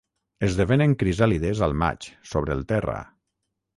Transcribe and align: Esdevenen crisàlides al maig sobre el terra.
Esdevenen 0.45 0.95
crisàlides 1.03 1.61
al 1.67 1.77
maig 1.85 2.09
sobre 2.31 2.57
el 2.59 2.65
terra. 2.73 2.97